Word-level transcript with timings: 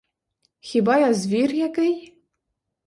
Хіба 0.69 0.97
я 0.97 1.13
звір 1.13 1.53
який? 1.55 2.15